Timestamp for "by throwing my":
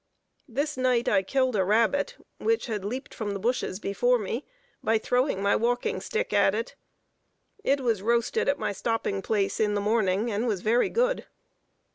4.83-5.55